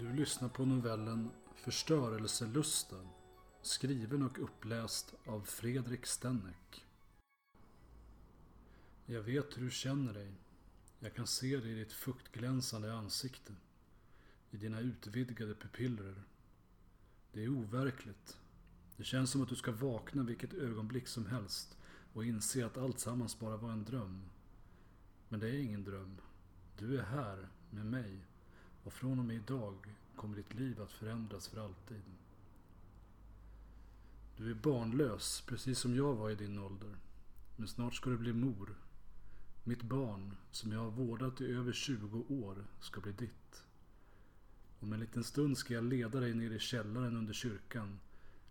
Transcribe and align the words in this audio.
Du 0.00 0.12
lyssnar 0.12 0.48
på 0.48 0.64
novellen 0.64 1.30
Förstörelselusten 1.54 3.08
skriven 3.62 4.22
och 4.22 4.42
uppläst 4.42 5.14
av 5.26 5.40
Fredrik 5.40 6.06
Stenneck. 6.06 6.86
Jag 9.06 9.22
vet 9.22 9.56
hur 9.56 9.64
du 9.64 9.70
känner 9.70 10.12
dig. 10.12 10.32
Jag 10.98 11.14
kan 11.14 11.26
se 11.26 11.56
det 11.56 11.68
i 11.68 11.74
ditt 11.74 11.92
fuktglänsande 11.92 12.94
ansikte. 12.94 13.52
I 14.50 14.56
dina 14.56 14.80
utvidgade 14.80 15.54
pupiller. 15.54 16.22
Det 17.32 17.44
är 17.44 17.48
overkligt. 17.48 18.38
Det 18.96 19.04
känns 19.04 19.30
som 19.30 19.42
att 19.42 19.48
du 19.48 19.56
ska 19.56 19.72
vakna 19.72 20.22
vilket 20.22 20.54
ögonblick 20.54 21.08
som 21.08 21.26
helst 21.26 21.76
och 22.12 22.24
inse 22.24 22.66
att 22.66 22.78
allt 22.78 23.00
sammans 23.00 23.38
bara 23.38 23.56
var 23.56 23.72
en 23.72 23.84
dröm. 23.84 24.24
Men 25.28 25.40
det 25.40 25.48
är 25.48 25.62
ingen 25.62 25.84
dröm. 25.84 26.20
Du 26.78 26.98
är 26.98 27.04
här 27.04 27.48
med 27.70 27.86
mig 27.86 28.24
och 28.88 28.94
från 28.94 29.18
och 29.18 29.24
med 29.24 29.36
idag 29.36 29.94
kommer 30.16 30.36
ditt 30.36 30.54
liv 30.54 30.82
att 30.82 30.92
förändras 30.92 31.48
för 31.48 31.64
alltid. 31.64 32.02
Du 34.36 34.50
är 34.50 34.54
barnlös, 34.54 35.44
precis 35.46 35.78
som 35.78 35.96
jag 35.96 36.14
var 36.14 36.30
i 36.30 36.34
din 36.34 36.58
ålder. 36.58 36.96
Men 37.56 37.68
snart 37.68 37.94
ska 37.94 38.10
du 38.10 38.18
bli 38.18 38.32
mor. 38.32 38.76
Mitt 39.64 39.82
barn, 39.82 40.36
som 40.50 40.72
jag 40.72 40.80
har 40.80 40.90
vårdat 40.90 41.40
i 41.40 41.52
över 41.52 41.72
20 41.72 42.24
år, 42.28 42.64
ska 42.80 43.00
bli 43.00 43.12
ditt. 43.12 43.64
Om 44.80 44.92
en 44.92 45.00
liten 45.00 45.24
stund 45.24 45.58
ska 45.58 45.74
jag 45.74 45.84
leda 45.84 46.20
dig 46.20 46.34
ner 46.34 46.50
i 46.50 46.58
källaren 46.58 47.16
under 47.16 47.32
kyrkan. 47.32 47.98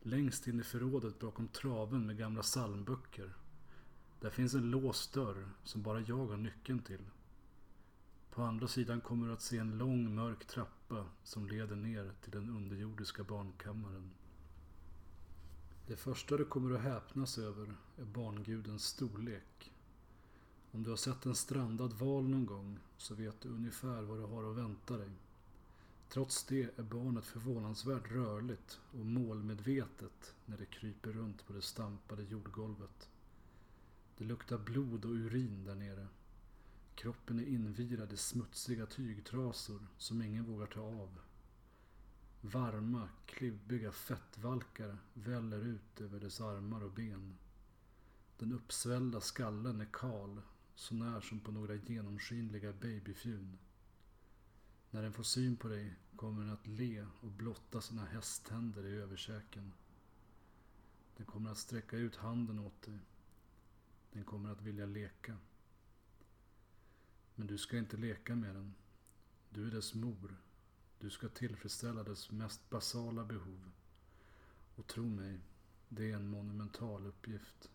Längst 0.01 0.47
in 0.47 0.59
i 0.59 0.63
förrådet 0.63 1.19
bakom 1.19 1.47
traven 1.47 2.05
med 2.05 2.17
gamla 2.17 2.41
psalmböcker. 2.41 3.33
Där 4.19 4.29
finns 4.29 4.53
en 4.53 4.71
låst 4.71 5.13
dörr 5.13 5.49
som 5.63 5.83
bara 5.83 5.99
jag 5.99 6.27
har 6.27 6.37
nyckeln 6.37 6.79
till. 6.79 7.05
På 8.37 8.43
andra 8.43 8.67
sidan 8.67 9.01
kommer 9.01 9.27
du 9.27 9.33
att 9.33 9.41
se 9.41 9.57
en 9.57 9.77
lång 9.77 10.15
mörk 10.15 10.45
trappa 10.45 11.05
som 11.23 11.47
leder 11.47 11.75
ner 11.75 12.11
till 12.21 12.31
den 12.31 12.49
underjordiska 12.49 13.23
barnkammaren. 13.23 14.11
Det 15.87 15.95
första 15.95 16.37
du 16.37 16.45
kommer 16.45 16.75
att 16.75 16.81
häpnas 16.81 17.37
över 17.37 17.75
är 17.97 18.05
barngudens 18.05 18.83
storlek. 18.83 19.73
Om 20.71 20.83
du 20.83 20.89
har 20.89 20.97
sett 20.97 21.25
en 21.25 21.35
strandad 21.35 21.93
val 21.93 22.29
någon 22.29 22.45
gång 22.45 22.79
så 22.97 23.15
vet 23.15 23.41
du 23.41 23.49
ungefär 23.49 24.01
vad 24.01 24.17
du 24.17 24.23
har 24.23 24.51
att 24.51 24.57
vänta 24.57 24.97
dig. 24.97 25.11
Trots 26.09 26.43
det 26.43 26.79
är 26.79 26.83
barnet 26.83 27.25
förvånansvärt 27.25 28.11
rörligt 28.11 28.79
och 28.91 29.05
målmedvetet 29.05 30.33
när 30.45 30.57
det 30.57 30.65
kryper 30.65 31.13
runt 31.13 31.47
på 31.47 31.53
det 31.53 31.61
stampade 31.61 32.23
jordgolvet. 32.23 33.09
Det 34.17 34.23
luktar 34.23 34.57
blod 34.57 35.05
och 35.05 35.11
urin 35.11 35.63
där 35.63 35.75
nere. 35.75 36.07
Kroppen 36.97 37.39
är 37.39 37.45
invirad 37.45 38.13
i 38.13 38.17
smutsiga 38.17 38.85
tygtrasor 38.85 39.87
som 39.97 40.21
ingen 40.21 40.45
vågar 40.45 40.67
ta 40.67 40.81
av. 40.81 41.19
Varma, 42.41 43.09
klibbiga 43.25 43.91
fettvalkar 43.91 44.97
väller 45.13 45.65
ut 45.65 46.01
över 46.01 46.19
dess 46.19 46.41
armar 46.41 46.83
och 46.83 46.91
ben. 46.91 47.37
Den 48.37 48.53
uppsvällda 48.53 49.21
skallen 49.21 49.81
är 49.81 49.87
kal, 49.93 50.41
så 50.75 50.95
när 50.95 51.21
som 51.21 51.39
på 51.39 51.51
några 51.51 51.75
genomskinliga 51.75 52.73
babyfjun. 52.73 53.57
När 54.91 55.01
den 55.01 55.13
får 55.13 55.23
syn 55.23 55.55
på 55.55 55.67
dig 55.67 55.95
kommer 56.15 56.41
den 56.41 56.53
att 56.53 56.67
le 56.67 57.05
och 57.21 57.31
blotta 57.31 57.81
sina 57.81 58.05
hästtänder 58.05 58.85
i 58.85 58.95
överkäken. 58.95 59.73
Den 61.17 61.25
kommer 61.25 61.51
att 61.51 61.57
sträcka 61.57 61.97
ut 61.97 62.15
handen 62.15 62.59
åt 62.59 62.81
dig. 62.81 62.99
Den 64.11 64.23
kommer 64.23 64.51
att 64.51 64.61
vilja 64.61 64.85
leka. 64.85 65.37
Men 67.39 67.47
du 67.47 67.57
ska 67.57 67.77
inte 67.77 67.97
leka 67.97 68.35
med 68.35 68.55
den. 68.55 68.73
Du 69.49 69.67
är 69.67 69.71
dess 69.71 69.93
mor. 69.93 70.37
Du 70.99 71.09
ska 71.09 71.29
tillfredsställa 71.29 72.03
dess 72.03 72.31
mest 72.31 72.69
basala 72.69 73.23
behov. 73.23 73.71
Och 74.75 74.87
tro 74.87 75.03
mig, 75.03 75.39
det 75.89 76.11
är 76.11 76.15
en 76.15 76.27
monumental 76.27 77.05
uppgift. 77.05 77.71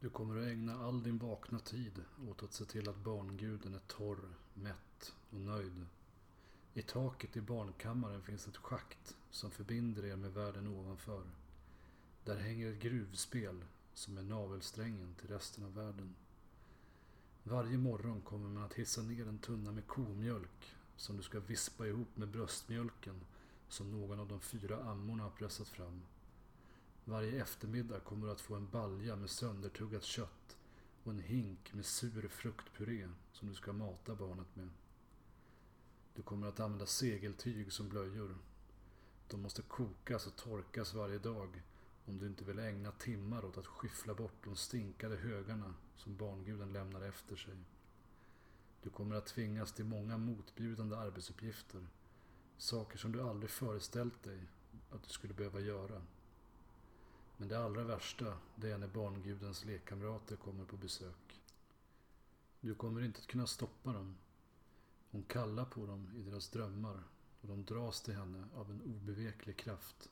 Du 0.00 0.10
kommer 0.10 0.36
att 0.36 0.46
ägna 0.48 0.84
all 0.84 1.02
din 1.02 1.18
vakna 1.18 1.58
tid 1.58 2.04
åt 2.28 2.42
att 2.42 2.52
se 2.52 2.64
till 2.64 2.88
att 2.88 3.04
barnguden 3.04 3.74
är 3.74 3.82
torr, 3.86 4.28
mätt 4.54 5.14
och 5.30 5.40
nöjd. 5.40 5.86
I 6.74 6.82
taket 6.82 7.36
i 7.36 7.40
barnkammaren 7.40 8.22
finns 8.22 8.48
ett 8.48 8.56
schakt 8.56 9.16
som 9.30 9.50
förbinder 9.50 10.04
er 10.04 10.16
med 10.16 10.34
världen 10.34 10.68
ovanför. 10.68 11.24
Där 12.24 12.36
hänger 12.36 12.72
ett 12.72 12.82
gruvspel 12.82 13.64
som 13.94 14.18
är 14.18 14.22
navelsträngen 14.22 15.14
till 15.14 15.28
resten 15.28 15.64
av 15.64 15.74
världen. 15.74 16.14
Varje 17.44 17.78
morgon 17.78 18.20
kommer 18.20 18.48
man 18.48 18.62
att 18.62 18.74
hissa 18.74 19.02
ner 19.02 19.28
en 19.28 19.38
tunna 19.38 19.72
med 19.72 19.86
komjölk 19.86 20.76
som 20.96 21.16
du 21.16 21.22
ska 21.22 21.40
vispa 21.40 21.86
ihop 21.86 22.16
med 22.16 22.28
bröstmjölken 22.28 23.20
som 23.68 23.90
någon 23.90 24.20
av 24.20 24.28
de 24.28 24.40
fyra 24.40 24.82
ammorna 24.84 25.22
har 25.22 25.30
pressat 25.30 25.68
fram. 25.68 26.02
Varje 27.04 27.42
eftermiddag 27.42 28.00
kommer 28.00 28.26
du 28.26 28.32
att 28.32 28.40
få 28.40 28.54
en 28.54 28.70
balja 28.70 29.16
med 29.16 29.30
söndertuggat 29.30 30.02
kött 30.02 30.56
och 31.04 31.12
en 31.12 31.18
hink 31.18 31.74
med 31.74 31.86
sur 31.86 32.28
fruktpuré 32.28 33.08
som 33.32 33.48
du 33.48 33.54
ska 33.54 33.72
mata 33.72 34.14
barnet 34.14 34.56
med. 34.56 34.68
Du 36.14 36.22
kommer 36.22 36.46
att 36.46 36.60
använda 36.60 36.86
segeltyg 36.86 37.72
som 37.72 37.88
blöjor. 37.88 38.36
De 39.28 39.42
måste 39.42 39.62
kokas 39.62 40.26
och 40.26 40.36
torkas 40.36 40.94
varje 40.94 41.18
dag 41.18 41.62
om 42.06 42.18
du 42.18 42.26
inte 42.26 42.44
vill 42.44 42.58
ägna 42.58 42.90
timmar 42.90 43.44
åt 43.44 43.58
att 43.58 43.66
skyffla 43.66 44.14
bort 44.14 44.44
de 44.44 44.56
stinkade 44.56 45.16
högarna 45.16 45.74
som 45.96 46.16
barnguden 46.16 46.72
lämnar 46.72 47.00
efter 47.00 47.36
sig. 47.36 47.56
Du 48.82 48.90
kommer 48.90 49.16
att 49.16 49.26
tvingas 49.26 49.72
till 49.72 49.84
många 49.84 50.18
motbjudande 50.18 50.96
arbetsuppgifter. 50.96 51.86
Saker 52.58 52.98
som 52.98 53.12
du 53.12 53.22
aldrig 53.22 53.50
föreställt 53.50 54.22
dig 54.22 54.40
att 54.90 55.02
du 55.02 55.10
skulle 55.10 55.34
behöva 55.34 55.60
göra. 55.60 56.02
Men 57.36 57.48
det 57.48 57.64
allra 57.64 57.84
värsta, 57.84 58.38
det 58.56 58.70
är 58.70 58.78
när 58.78 58.88
barngudens 58.88 59.64
lekkamrater 59.64 60.36
kommer 60.36 60.64
på 60.64 60.76
besök. 60.76 61.40
Du 62.60 62.74
kommer 62.74 63.04
inte 63.04 63.18
att 63.20 63.26
kunna 63.26 63.46
stoppa 63.46 63.92
dem. 63.92 64.16
Hon 65.10 65.22
kallar 65.22 65.64
på 65.64 65.86
dem 65.86 66.10
i 66.16 66.22
deras 66.22 66.48
drömmar 66.48 67.02
och 67.40 67.48
de 67.48 67.64
dras 67.64 68.02
till 68.02 68.14
henne 68.14 68.48
av 68.54 68.70
en 68.70 68.82
obeveklig 68.82 69.56
kraft. 69.56 70.08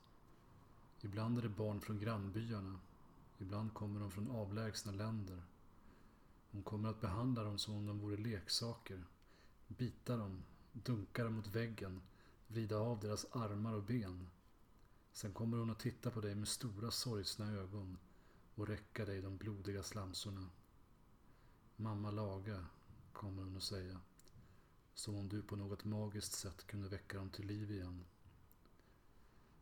Ibland 1.03 1.37
är 1.37 1.41
det 1.41 1.49
barn 1.49 1.81
från 1.81 1.99
grannbyarna. 1.99 2.79
Ibland 3.37 3.73
kommer 3.73 3.99
de 3.99 4.11
från 4.11 4.31
avlägsna 4.31 4.91
länder. 4.91 5.43
Hon 6.51 6.63
kommer 6.63 6.89
att 6.89 7.01
behandla 7.01 7.43
dem 7.43 7.57
som 7.57 7.75
om 7.75 7.85
de 7.85 7.99
vore 7.99 8.17
leksaker. 8.17 9.03
Bita 9.67 10.17
dem, 10.17 10.43
dunka 10.73 11.23
dem 11.23 11.33
mot 11.33 11.47
väggen, 11.47 12.01
vrida 12.47 12.77
av 12.77 12.99
deras 12.99 13.25
armar 13.31 13.73
och 13.73 13.83
ben. 13.83 14.27
Sen 15.13 15.33
kommer 15.33 15.57
hon 15.57 15.69
att 15.69 15.79
titta 15.79 16.11
på 16.11 16.21
dig 16.21 16.35
med 16.35 16.47
stora 16.47 16.91
sorgsna 16.91 17.51
ögon 17.51 17.97
och 18.55 18.67
räcka 18.67 19.05
dig 19.05 19.21
de 19.21 19.37
blodiga 19.37 19.83
slamsorna. 19.83 20.49
Mamma 21.75 22.11
laga, 22.11 22.65
kommer 23.13 23.43
hon 23.43 23.57
att 23.57 23.63
säga. 23.63 23.99
Som 24.93 25.15
om 25.15 25.29
du 25.29 25.41
på 25.41 25.55
något 25.55 25.83
magiskt 25.83 26.33
sätt 26.33 26.67
kunde 26.67 26.89
väcka 26.89 27.17
dem 27.17 27.29
till 27.29 27.45
liv 27.45 27.71
igen. 27.71 28.03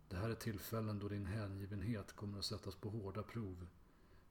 Det 0.10 0.18
här 0.18 0.30
är 0.30 0.36
tillfällen 0.36 1.00
då 1.00 1.08
din 1.08 1.26
hängivenhet 1.26 2.16
kommer 2.16 2.40
att 2.40 2.46
sättas 2.46 2.76
på 2.76 2.90
hårda 2.90 3.24
prov. 3.24 3.68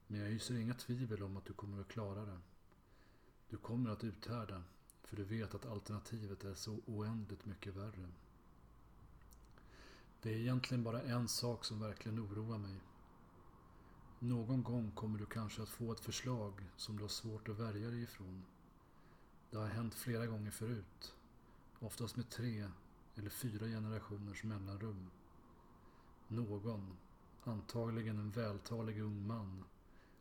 Men 0.07 0.19
jag 0.19 0.27
hyser 0.27 0.55
inga 0.55 0.73
tvivel 0.73 1.23
om 1.23 1.37
att 1.37 1.45
du 1.45 1.53
kommer 1.53 1.81
att 1.81 1.87
klara 1.87 2.25
det. 2.25 2.39
Du 3.49 3.57
kommer 3.57 3.89
att 3.89 4.03
uthärda, 4.03 4.63
för 5.03 5.15
du 5.15 5.23
vet 5.23 5.55
att 5.55 5.65
alternativet 5.65 6.43
är 6.43 6.53
så 6.53 6.79
oändligt 6.85 7.45
mycket 7.45 7.75
värre. 7.75 8.07
Det 10.21 10.29
är 10.33 10.37
egentligen 10.37 10.83
bara 10.83 11.01
en 11.01 11.27
sak 11.27 11.65
som 11.65 11.79
verkligen 11.79 12.19
oroar 12.19 12.57
mig. 12.57 12.81
Någon 14.19 14.63
gång 14.63 14.91
kommer 14.91 15.19
du 15.19 15.25
kanske 15.25 15.61
att 15.61 15.69
få 15.69 15.91
ett 15.91 15.99
förslag 15.99 16.69
som 16.77 16.97
du 16.97 17.03
har 17.03 17.09
svårt 17.09 17.49
att 17.49 17.59
värja 17.59 17.89
dig 17.89 18.03
ifrån. 18.03 18.43
Det 19.51 19.57
har 19.57 19.67
hänt 19.67 19.95
flera 19.95 20.27
gånger 20.27 20.51
förut. 20.51 21.15
Oftast 21.79 22.15
med 22.15 22.29
tre 22.29 22.69
eller 23.15 23.29
fyra 23.29 23.65
generationers 23.65 24.43
mellanrum. 24.43 25.09
Någon, 26.31 26.97
antagligen 27.43 28.17
en 28.17 28.31
vältalig 28.31 29.01
ung 29.01 29.27
man, 29.27 29.63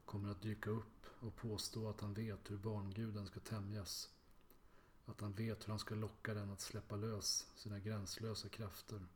kommer 0.04 0.30
att 0.30 0.42
dyka 0.42 0.70
upp 0.70 1.06
och 1.20 1.36
påstå 1.36 1.88
att 1.88 2.00
han 2.00 2.14
vet 2.14 2.50
hur 2.50 2.56
barnguden 2.56 3.26
ska 3.26 3.40
tämjas. 3.40 4.10
Att 5.06 5.20
han 5.20 5.32
vet 5.32 5.64
hur 5.64 5.70
han 5.70 5.78
ska 5.78 5.94
locka 5.94 6.34
den 6.34 6.50
att 6.50 6.60
släppa 6.60 6.96
lös 6.96 7.46
sina 7.56 7.78
gränslösa 7.78 8.48
krafter. 8.48 9.06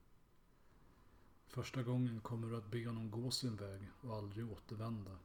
Första 1.47 1.83
gången 1.83 2.21
kommer 2.21 2.49
du 2.49 2.57
att 2.57 2.71
be 2.71 2.87
honom 2.87 3.11
gå 3.11 3.31
sin 3.31 3.57
väg 3.57 3.91
och 4.01 4.17
aldrig 4.17 4.53
återvända. 4.53 5.19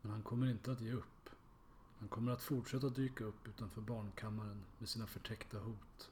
Men 0.00 0.10
han 0.10 0.22
kommer 0.22 0.50
inte 0.50 0.72
att 0.72 0.80
ge 0.80 0.92
upp. 0.92 1.30
Han 1.98 2.08
kommer 2.08 2.32
att 2.32 2.42
fortsätta 2.42 2.88
dyka 2.88 3.24
upp 3.24 3.48
utanför 3.48 3.80
barnkammaren 3.80 4.64
med 4.78 4.88
sina 4.88 5.06
förtäckta 5.06 5.58
hot. 5.58 6.10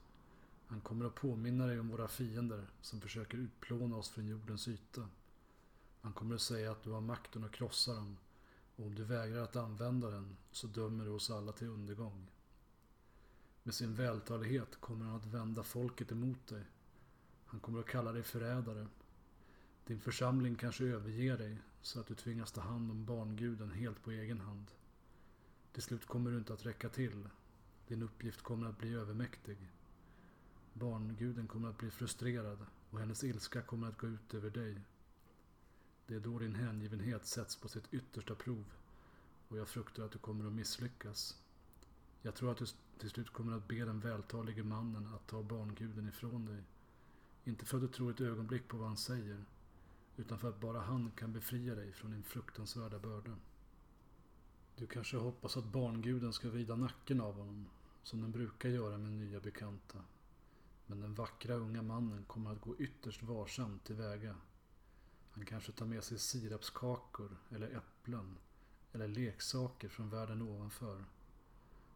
Han 0.67 0.81
kommer 0.81 1.05
att 1.05 1.15
påminna 1.15 1.65
dig 1.65 1.79
om 1.79 1.89
våra 1.89 2.07
fiender 2.07 2.67
som 2.81 3.01
försöker 3.01 3.37
utplåna 3.37 3.95
oss 3.95 4.09
från 4.09 4.27
jordens 4.27 4.67
yta. 4.67 5.09
Han 6.01 6.13
kommer 6.13 6.35
att 6.35 6.41
säga 6.41 6.71
att 6.71 6.83
du 6.83 6.89
har 6.89 7.01
makten 7.01 7.43
att 7.43 7.51
krossa 7.51 7.93
dem 7.93 8.17
och 8.75 8.85
om 8.85 8.95
du 8.95 9.03
vägrar 9.03 9.43
att 9.43 9.55
använda 9.55 10.09
den 10.09 10.37
så 10.51 10.67
dömer 10.67 11.05
du 11.05 11.11
oss 11.11 11.29
alla 11.29 11.51
till 11.51 11.67
undergång. 11.67 12.27
Med 13.63 13.73
sin 13.73 13.95
vältalighet 13.95 14.75
kommer 14.79 15.05
han 15.05 15.15
att 15.15 15.25
vända 15.25 15.63
folket 15.63 16.11
emot 16.11 16.47
dig 16.47 16.65
Han 17.45 17.59
kommer 17.59 17.79
att 17.79 17.87
kalla 17.87 18.11
dig 18.11 18.23
förrädare. 18.23 18.87
Din 19.85 19.99
församling 19.99 20.55
kanske 20.55 20.83
överger 20.85 21.37
dig 21.37 21.57
så 21.81 21.99
att 21.99 22.07
du 22.07 22.15
tvingas 22.15 22.51
ta 22.51 22.61
hand 22.61 22.91
om 22.91 23.05
barnguden 23.05 23.71
helt 23.71 24.03
på 24.03 24.11
egen 24.11 24.41
hand. 24.41 24.71
Till 25.73 25.83
slut 25.83 26.05
kommer 26.05 26.31
du 26.31 26.37
inte 26.37 26.53
att 26.53 26.65
räcka 26.65 26.89
till. 26.89 27.29
Din 27.87 28.03
uppgift 28.03 28.41
kommer 28.41 28.67
att 28.67 28.77
bli 28.77 28.93
övermäktig. 28.93 29.57
Barnguden 30.79 31.47
kommer 31.47 31.69
att 31.69 31.77
bli 31.77 31.91
frustrerad 31.91 32.65
och 32.91 32.99
hennes 32.99 33.23
ilska 33.23 33.61
kommer 33.61 33.87
att 33.87 33.97
gå 33.97 34.07
ut 34.07 34.33
över 34.33 34.49
dig. 34.49 34.81
Det 36.07 36.15
är 36.15 36.19
då 36.19 36.39
din 36.39 36.55
hängivenhet 36.55 37.25
sätts 37.25 37.55
på 37.55 37.67
sitt 37.67 37.93
yttersta 37.93 38.35
prov 38.35 38.65
och 39.47 39.57
jag 39.57 39.67
fruktar 39.67 40.03
att 40.03 40.11
du 40.11 40.17
kommer 40.17 40.45
att 40.45 40.53
misslyckas. 40.53 41.37
Jag 42.21 42.35
tror 42.35 42.51
att 42.51 42.57
du 42.57 42.65
till 42.99 43.09
slut 43.09 43.29
kommer 43.29 43.57
att 43.57 43.67
be 43.67 43.85
den 43.85 43.99
vältalige 43.99 44.63
mannen 44.63 45.07
att 45.15 45.27
ta 45.27 45.43
barnguden 45.43 46.07
ifrån 46.07 46.45
dig. 46.45 46.63
Inte 47.43 47.65
för 47.65 47.77
att 47.77 47.83
du 47.83 47.87
tror 47.87 48.11
ett 48.11 48.21
ögonblick 48.21 48.67
på 48.67 48.77
vad 48.77 48.87
han 48.87 48.97
säger, 48.97 49.45
utan 50.17 50.39
för 50.39 50.49
att 50.49 50.59
bara 50.59 50.79
han 50.79 51.11
kan 51.11 51.33
befria 51.33 51.75
dig 51.75 51.93
från 51.93 52.11
din 52.11 52.23
fruktansvärda 52.23 52.99
börda. 52.99 53.35
Du 54.75 54.87
kanske 54.87 55.17
hoppas 55.17 55.57
att 55.57 55.65
barnguden 55.71 56.33
ska 56.33 56.49
vrida 56.49 56.75
nacken 56.75 57.21
av 57.21 57.33
honom, 57.33 57.65
som 58.03 58.21
den 58.21 58.31
brukar 58.31 58.69
göra 58.69 58.97
med 58.97 59.11
nya 59.11 59.39
bekanta. 59.39 59.99
Den 61.17 61.25
vackra 61.25 61.53
unga 61.53 61.81
mannen 61.81 62.23
kommer 62.27 62.51
att 62.51 62.61
gå 62.61 62.77
ytterst 62.77 63.23
varsamt 63.23 63.85
tillväga. 63.85 64.35
Han 65.31 65.45
kanske 65.45 65.71
tar 65.71 65.85
med 65.85 66.03
sig 66.03 66.19
sirapskakor 66.19 67.37
eller 67.49 67.77
äpplen 67.77 68.37
eller 68.93 69.07
leksaker 69.07 69.89
från 69.89 70.09
världen 70.09 70.41
ovanför. 70.41 71.05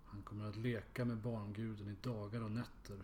Han 0.05 0.23
kommer 0.23 0.49
att 0.49 0.55
leka 0.55 1.05
med 1.05 1.17
barnguden 1.17 1.87
i 1.87 1.95
dagar 2.01 2.41
och 2.41 2.51
nätter, 2.51 3.03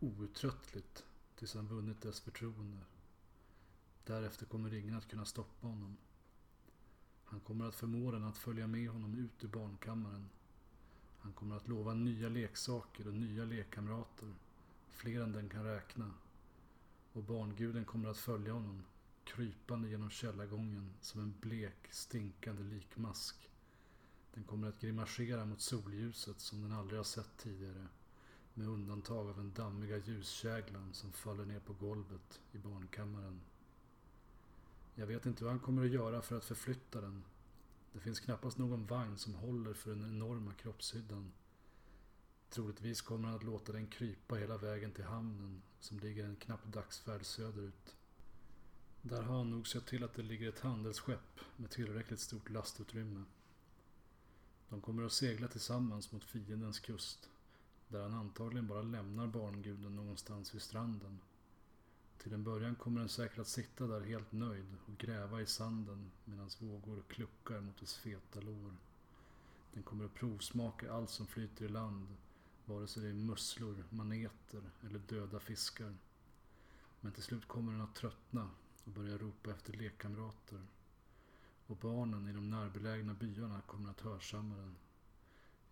outtröttligt, 0.00 1.04
tills 1.36 1.54
han 1.54 1.68
vunnit 1.68 2.02
dess 2.02 2.20
förtroende. 2.20 2.84
Därefter 4.04 4.46
kommer 4.46 4.74
ingen 4.74 4.94
att 4.94 5.08
kunna 5.08 5.24
stoppa 5.24 5.66
honom. 5.66 5.96
Han 7.24 7.40
kommer 7.40 7.68
att 7.68 7.74
förmå 7.74 8.10
den 8.10 8.24
att 8.24 8.38
följa 8.38 8.66
med 8.66 8.88
honom 8.88 9.14
ut 9.14 9.44
ur 9.44 9.48
barnkammaren. 9.48 10.28
Han 11.18 11.32
kommer 11.32 11.56
att 11.56 11.68
lova 11.68 11.94
nya 11.94 12.28
leksaker 12.28 13.06
och 13.06 13.14
nya 13.14 13.44
lekkamrater, 13.44 14.34
fler 14.94 15.20
än 15.20 15.32
den 15.32 15.48
kan 15.48 15.64
räkna. 15.64 16.10
Och 17.12 17.22
barnguden 17.22 17.84
kommer 17.84 18.08
att 18.08 18.18
följa 18.18 18.52
honom, 18.52 18.82
krypande 19.24 19.88
genom 19.88 20.10
källargången 20.10 20.90
som 21.00 21.20
en 21.20 21.34
blek, 21.40 21.88
stinkande 21.90 22.62
likmask. 22.62 23.50
Den 24.34 24.44
kommer 24.44 24.68
att 24.68 24.80
grimasera 24.80 25.44
mot 25.44 25.60
solljuset 25.60 26.40
som 26.40 26.62
den 26.62 26.72
aldrig 26.72 26.98
har 26.98 27.04
sett 27.04 27.36
tidigare. 27.36 27.86
Med 28.54 28.68
undantag 28.68 29.28
av 29.28 29.36
den 29.36 29.52
dammiga 29.52 29.96
ljuskäglan 29.96 30.94
som 30.94 31.12
faller 31.12 31.44
ner 31.44 31.60
på 31.60 31.72
golvet 31.72 32.40
i 32.52 32.58
barnkammaren. 32.58 33.40
Jag 34.94 35.06
vet 35.06 35.26
inte 35.26 35.44
vad 35.44 35.52
han 35.52 35.60
kommer 35.60 35.84
att 35.84 35.90
göra 35.90 36.22
för 36.22 36.36
att 36.36 36.44
förflytta 36.44 37.00
den. 37.00 37.24
Det 37.92 38.00
finns 38.00 38.20
knappast 38.20 38.58
någon 38.58 38.86
vagn 38.86 39.18
som 39.18 39.34
håller 39.34 39.74
för 39.74 39.90
den 39.90 40.04
enorma 40.04 40.52
kroppshyddan. 40.52 41.32
Troligtvis 42.54 43.00
kommer 43.00 43.28
han 43.28 43.36
att 43.36 43.44
låta 43.44 43.72
den 43.72 43.86
krypa 43.86 44.34
hela 44.34 44.56
vägen 44.56 44.92
till 44.92 45.04
hamnen 45.04 45.62
som 45.80 45.98
ligger 45.98 46.24
en 46.24 46.36
knapp 46.36 46.64
dagsfärd 46.64 47.24
söderut. 47.24 47.96
Där 49.02 49.22
har 49.22 49.36
han 49.36 49.50
nog 49.50 49.68
sett 49.68 49.86
till 49.86 50.04
att 50.04 50.14
det 50.14 50.22
ligger 50.22 50.48
ett 50.48 50.60
handelsskepp 50.60 51.40
med 51.56 51.70
tillräckligt 51.70 52.20
stort 52.20 52.50
lastutrymme. 52.50 53.24
De 54.68 54.80
kommer 54.80 55.02
att 55.02 55.12
segla 55.12 55.48
tillsammans 55.48 56.12
mot 56.12 56.24
fiendens 56.24 56.80
kust. 56.80 57.30
Där 57.88 58.02
han 58.02 58.14
antagligen 58.14 58.66
bara 58.66 58.82
lämnar 58.82 59.26
barnguden 59.26 59.96
någonstans 59.96 60.54
vid 60.54 60.62
stranden. 60.62 61.20
Till 62.18 62.32
en 62.32 62.44
början 62.44 62.74
kommer 62.74 63.00
den 63.00 63.08
säkert 63.08 63.38
att 63.38 63.48
sitta 63.48 63.86
där 63.86 64.00
helt 64.00 64.32
nöjd 64.32 64.76
och 64.86 64.98
gräva 64.98 65.40
i 65.40 65.46
sanden 65.46 66.10
medan 66.24 66.50
vågor 66.58 67.02
kluckar 67.08 67.60
mot 67.60 67.80
dess 67.80 67.94
feta 67.94 68.40
lår. 68.40 68.74
Den 69.72 69.82
kommer 69.82 70.04
att 70.04 70.14
provsmaka 70.14 70.92
allt 70.92 71.10
som 71.10 71.26
flyter 71.26 71.64
i 71.64 71.68
land, 71.68 72.06
vare 72.64 72.86
sig 72.86 73.02
det 73.02 73.08
är 73.08 73.14
musslor, 73.14 73.84
maneter 73.90 74.70
eller 74.86 74.98
döda 74.98 75.40
fiskar. 75.40 75.94
Men 77.00 77.12
till 77.12 77.22
slut 77.22 77.48
kommer 77.48 77.72
den 77.72 77.80
att 77.80 77.94
tröttna 77.94 78.50
och 78.84 78.92
börja 78.92 79.18
ropa 79.18 79.50
efter 79.50 79.72
lekkamrater. 79.72 80.66
Och 81.66 81.76
barnen 81.76 82.28
i 82.28 82.32
de 82.32 82.50
närbelägna 82.50 83.14
byarna 83.14 83.60
kommer 83.60 83.90
att 83.90 84.00
hörsamma 84.00 84.56
den. 84.56 84.76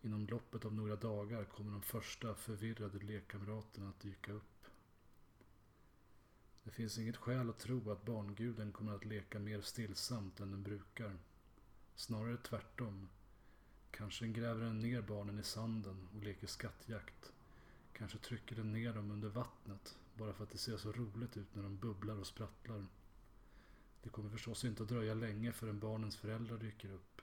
Inom 0.02 0.26
loppet 0.26 0.64
av 0.64 0.74
några 0.74 0.96
dagar 0.96 1.44
kommer 1.44 1.72
de 1.72 1.82
första 1.82 2.34
förvirrade 2.34 2.98
lekkamraterna 2.98 3.88
att 3.88 4.00
dyka 4.00 4.32
upp. 4.32 4.66
Det 6.64 6.70
finns 6.70 6.98
inget 6.98 7.16
skäl 7.16 7.50
att 7.50 7.58
tro 7.58 7.90
att 7.90 8.04
barnguden 8.04 8.72
kommer 8.72 8.94
att 8.94 9.04
leka 9.04 9.38
mer 9.38 9.60
stillsamt 9.60 10.40
än 10.40 10.50
den 10.50 10.62
brukar. 10.62 11.18
Snarare 11.94 12.36
tvärtom. 12.36 13.08
Kanske 13.92 14.28
gräver 14.28 14.64
den 14.64 14.78
ner 14.78 15.02
barnen 15.02 15.38
i 15.38 15.42
sanden 15.42 16.08
och 16.16 16.22
leker 16.22 16.46
skattjakt. 16.46 17.32
Kanske 17.92 18.18
trycker 18.18 18.56
den 18.56 18.72
ner 18.72 18.94
dem 18.94 19.10
under 19.10 19.28
vattnet 19.28 19.98
bara 20.14 20.32
för 20.32 20.44
att 20.44 20.50
det 20.50 20.58
ser 20.58 20.76
så 20.76 20.92
roligt 20.92 21.36
ut 21.36 21.54
när 21.54 21.62
de 21.62 21.76
bubblar 21.76 22.16
och 22.16 22.26
sprattlar. 22.26 22.86
Det 24.02 24.08
kommer 24.08 24.30
förstås 24.30 24.64
inte 24.64 24.82
att 24.82 24.88
dröja 24.88 25.14
länge 25.14 25.52
förrän 25.52 25.78
barnens 25.78 26.16
föräldrar 26.16 26.58
dyker 26.58 26.92
upp. 26.92 27.22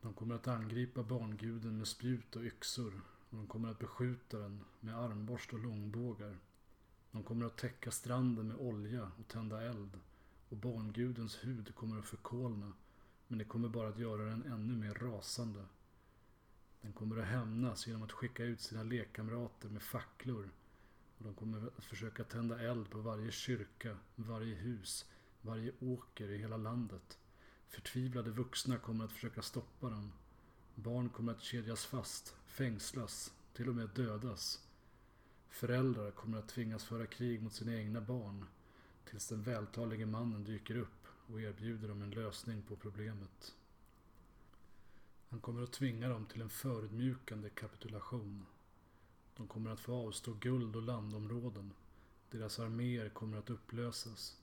De 0.00 0.14
kommer 0.14 0.34
att 0.34 0.48
angripa 0.48 1.02
barnguden 1.02 1.78
med 1.78 1.88
spjut 1.88 2.36
och 2.36 2.42
yxor 2.42 3.00
och 3.30 3.36
de 3.36 3.46
kommer 3.46 3.68
att 3.70 3.78
beskjuta 3.78 4.38
den 4.38 4.64
med 4.80 4.98
armborst 4.98 5.52
och 5.52 5.58
långbågar. 5.58 6.38
De 7.10 7.22
kommer 7.22 7.46
att 7.46 7.56
täcka 7.56 7.90
stranden 7.90 8.48
med 8.48 8.56
olja 8.56 9.10
och 9.18 9.28
tända 9.28 9.62
eld 9.62 9.98
och 10.48 10.56
barngudens 10.56 11.44
hud 11.44 11.74
kommer 11.74 11.98
att 11.98 12.06
förkolna 12.06 12.72
men 13.30 13.38
det 13.38 13.44
kommer 13.44 13.68
bara 13.68 13.88
att 13.88 13.98
göra 13.98 14.24
den 14.24 14.42
ännu 14.42 14.76
mer 14.76 14.94
rasande. 14.94 15.64
Den 16.80 16.92
kommer 16.92 17.16
att 17.16 17.26
hämnas 17.26 17.86
genom 17.86 18.02
att 18.02 18.12
skicka 18.12 18.44
ut 18.44 18.60
sina 18.60 18.82
lekkamrater 18.82 19.68
med 19.68 19.82
facklor 19.82 20.50
och 21.18 21.24
de 21.24 21.34
kommer 21.34 21.70
att 21.78 21.84
försöka 21.84 22.24
tända 22.24 22.60
eld 22.60 22.90
på 22.90 22.98
varje 22.98 23.30
kyrka, 23.30 23.96
varje 24.16 24.54
hus, 24.54 25.10
varje 25.42 25.72
åker 25.80 26.30
i 26.30 26.38
hela 26.38 26.56
landet. 26.56 27.18
Förtvivlade 27.68 28.30
vuxna 28.30 28.78
kommer 28.78 29.04
att 29.04 29.12
försöka 29.12 29.42
stoppa 29.42 29.90
dem. 29.90 30.12
Barn 30.74 31.08
kommer 31.08 31.32
att 31.32 31.42
kedjas 31.42 31.84
fast, 31.84 32.36
fängslas, 32.46 33.34
till 33.52 33.68
och 33.68 33.74
med 33.74 33.88
dödas. 33.94 34.68
Föräldrar 35.48 36.10
kommer 36.10 36.38
att 36.38 36.48
tvingas 36.48 36.84
föra 36.84 37.06
krig 37.06 37.42
mot 37.42 37.52
sina 37.52 37.74
egna 37.74 38.00
barn 38.00 38.44
tills 39.04 39.28
den 39.28 39.42
vältalige 39.42 40.06
mannen 40.06 40.44
dyker 40.44 40.76
upp 40.76 40.99
och 41.32 41.40
erbjuder 41.40 41.88
dem 41.88 42.02
en 42.02 42.10
lösning 42.10 42.62
på 42.62 42.76
problemet. 42.76 43.54
Han 45.28 45.40
kommer 45.40 45.62
att 45.62 45.72
tvinga 45.72 46.08
dem 46.08 46.26
till 46.26 46.40
en 46.42 46.50
förödmjukande 46.50 47.50
kapitulation. 47.50 48.46
De 49.36 49.46
kommer 49.46 49.70
att 49.70 49.80
få 49.80 49.94
avstå 49.94 50.32
guld 50.32 50.76
och 50.76 50.82
landområden. 50.82 51.72
Deras 52.30 52.58
arméer 52.58 53.08
kommer 53.08 53.38
att 53.38 53.50
upplösas. 53.50 54.36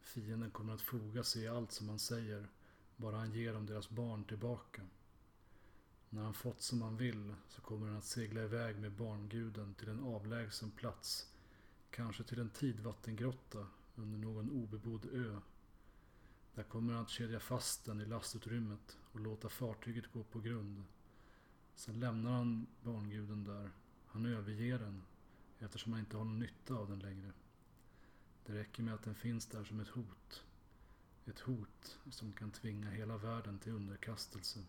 Fienden 0.00 0.50
kommer 0.50 0.74
att 0.74 0.80
foga 0.80 1.24
sig 1.24 1.42
i 1.42 1.48
allt 1.48 1.72
som 1.72 1.88
han 1.88 1.98
säger, 1.98 2.48
bara 2.96 3.16
han 3.16 3.32
ger 3.32 3.52
dem 3.52 3.66
deras 3.66 3.90
barn 3.90 4.24
tillbaka. 4.24 4.82
När 6.10 6.22
han 6.22 6.34
fått 6.34 6.62
som 6.62 6.82
han 6.82 6.96
vill 6.96 7.34
så 7.48 7.60
kommer 7.60 7.86
han 7.86 7.96
att 7.96 8.04
segla 8.04 8.42
iväg 8.42 8.78
med 8.78 8.92
barnguden 8.92 9.74
till 9.74 9.88
en 9.88 10.04
avlägsen 10.04 10.70
plats. 10.70 11.32
Kanske 11.90 12.24
till 12.24 12.38
en 12.38 12.50
tidvattengrotta 12.50 13.66
under 13.96 14.18
någon 14.18 14.50
obebodd 14.50 15.06
ö. 15.12 15.40
Där 16.54 16.62
kommer 16.62 16.92
han 16.92 17.02
att 17.02 17.08
kedja 17.08 17.40
fast 17.40 17.84
den 17.84 18.00
i 18.00 18.04
lastutrymmet 18.04 18.98
och 19.12 19.20
låta 19.20 19.48
fartyget 19.48 20.12
gå 20.12 20.24
på 20.24 20.40
grund. 20.40 20.82
Sen 21.74 22.00
lämnar 22.00 22.32
han 22.32 22.66
barnguden 22.82 23.44
där. 23.44 23.70
Han 24.06 24.26
överger 24.26 24.78
den 24.78 25.02
eftersom 25.58 25.92
han 25.92 26.00
inte 26.00 26.16
har 26.16 26.24
någon 26.24 26.38
nytta 26.38 26.74
av 26.74 26.88
den 26.90 26.98
längre. 26.98 27.32
Det 28.46 28.54
räcker 28.54 28.82
med 28.82 28.94
att 28.94 29.02
den 29.02 29.14
finns 29.14 29.46
där 29.46 29.64
som 29.64 29.80
ett 29.80 29.88
hot. 29.88 30.44
Ett 31.26 31.40
hot 31.40 31.98
som 32.10 32.32
kan 32.32 32.50
tvinga 32.50 32.90
hela 32.90 33.16
världen 33.16 33.58
till 33.58 33.72
underkastelse. 33.72 34.60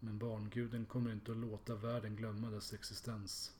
Men 0.00 0.18
barnguden 0.18 0.86
kommer 0.86 1.12
inte 1.12 1.32
att 1.32 1.38
låta 1.38 1.74
världen 1.74 2.16
glömma 2.16 2.50
dess 2.50 2.72
existens. 2.72 3.56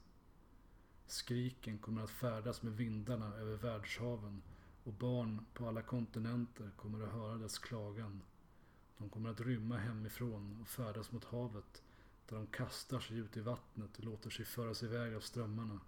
Skriken 1.06 1.78
kommer 1.78 2.02
att 2.02 2.10
färdas 2.10 2.62
med 2.62 2.76
vindarna 2.76 3.34
över 3.34 3.56
världshaven 3.56 4.42
och 4.84 4.92
barn 4.92 5.44
på 5.54 5.68
alla 5.68 5.82
kontinenter 5.82 6.70
kommer 6.76 7.04
att 7.04 7.12
höra 7.12 7.36
dess 7.36 7.58
klagan. 7.58 8.22
De 8.98 9.08
kommer 9.08 9.30
att 9.30 9.40
rymma 9.40 9.76
hemifrån 9.76 10.58
och 10.60 10.68
färdas 10.68 11.12
mot 11.12 11.24
havet 11.24 11.82
där 12.28 12.36
de 12.36 12.46
kastar 12.46 13.00
sig 13.00 13.16
ut 13.16 13.36
i 13.36 13.40
vattnet 13.40 13.98
och 13.98 14.04
låter 14.04 14.30
sig 14.30 14.44
föras 14.44 14.82
iväg 14.82 15.14
av 15.14 15.20
strömmarna. 15.20 15.80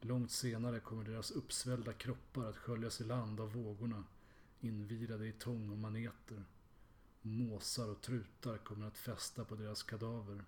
Långt 0.00 0.30
senare 0.30 0.80
kommer 0.80 1.04
deras 1.04 1.30
uppsvällda 1.30 1.92
kroppar 1.92 2.44
att 2.44 2.56
sköljas 2.56 3.00
i 3.00 3.04
land 3.04 3.40
av 3.40 3.52
vågorna, 3.52 4.04
invirade 4.60 5.26
i 5.26 5.32
tång 5.32 5.70
och 5.70 5.78
maneter. 5.78 6.44
Måsar 7.22 7.88
och 7.88 8.00
trutar 8.00 8.58
kommer 8.58 8.86
att 8.86 8.98
fästa 8.98 9.44
på 9.44 9.54
deras 9.54 9.82
kadaver. 9.82 10.44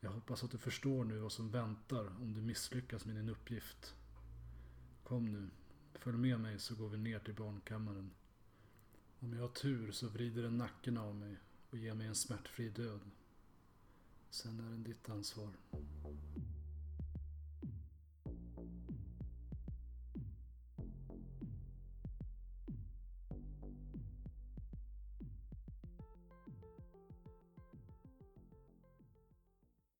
Jag 0.00 0.10
hoppas 0.10 0.44
att 0.44 0.50
du 0.50 0.58
förstår 0.58 1.04
nu 1.04 1.18
vad 1.18 1.32
som 1.32 1.50
väntar 1.50 2.06
om 2.06 2.34
du 2.34 2.40
misslyckas 2.40 3.04
med 3.04 3.16
din 3.16 3.28
uppgift. 3.28 3.94
Kom 5.04 5.32
nu, 5.32 5.50
följ 5.94 6.16
med 6.16 6.40
mig 6.40 6.58
så 6.58 6.74
går 6.74 6.88
vi 6.88 6.98
ner 6.98 7.18
till 7.18 7.34
barnkammaren. 7.34 8.10
Om 9.20 9.32
jag 9.32 9.40
har 9.40 9.48
tur 9.48 9.92
så 9.92 10.08
vrider 10.08 10.42
den 10.42 10.58
nacken 10.58 10.98
av 10.98 11.14
mig 11.14 11.36
och 11.70 11.78
ger 11.78 11.94
mig 11.94 12.06
en 12.06 12.14
smärtfri 12.14 12.68
död. 12.68 13.00
Sen 14.30 14.60
är 14.60 14.70
det 14.70 14.76
ditt 14.76 15.08
ansvar. 15.08 15.50